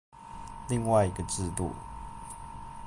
[0.67, 1.75] 另外一個制度